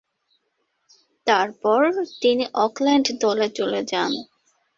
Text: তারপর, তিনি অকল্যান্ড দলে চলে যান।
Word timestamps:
তারপর, 1.27 1.81
তিনি 2.21 2.43
অকল্যান্ড 2.65 3.07
দলে 3.21 3.47
চলে 3.49 3.81
যান। 3.83 4.11